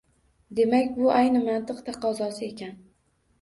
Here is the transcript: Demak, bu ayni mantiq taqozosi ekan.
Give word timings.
Demak, 0.59 0.89
bu 1.01 1.11
ayni 1.17 1.41
mantiq 1.49 1.83
taqozosi 1.91 2.43
ekan. 2.49 2.75